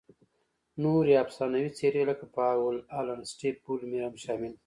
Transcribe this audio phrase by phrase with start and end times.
[0.83, 4.59] نورې افسانوي څېرې لکه پاول الن، سټیف بولمیر هم شامل دي.